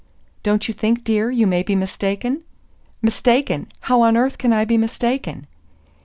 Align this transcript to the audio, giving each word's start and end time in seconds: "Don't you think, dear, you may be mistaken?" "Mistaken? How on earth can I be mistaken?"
"Don't 0.41 0.67
you 0.67 0.73
think, 0.73 1.03
dear, 1.03 1.29
you 1.29 1.45
may 1.45 1.61
be 1.61 1.75
mistaken?" 1.75 2.41
"Mistaken? 3.03 3.67
How 3.81 4.01
on 4.01 4.17
earth 4.17 4.39
can 4.39 4.51
I 4.51 4.65
be 4.65 4.75
mistaken?" 4.75 5.45